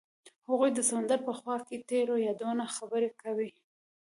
هغوی 0.49 0.69
د 0.73 0.79
سمندر 0.89 1.19
په 1.27 1.31
خوا 1.39 1.57
کې 1.67 1.85
تیرو 1.89 2.15
یادونو 2.27 2.63
خبرې 2.75 3.09
کړې. 3.21 3.49